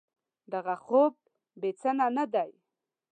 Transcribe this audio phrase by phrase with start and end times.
[0.53, 1.13] دغه خوب
[1.59, 2.51] بې د څه نه دی.